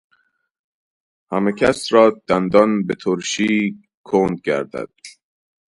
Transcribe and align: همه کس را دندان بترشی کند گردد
همه 1.31 1.51
کس 1.59 1.79
را 1.93 2.21
دندان 2.27 2.87
بترشی 2.87 3.77
کند 4.03 4.39
گردد 4.41 4.93